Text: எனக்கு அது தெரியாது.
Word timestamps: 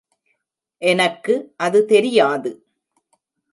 எனக்கு 0.81 1.53
அது 1.57 1.85
தெரியாது. 1.85 2.51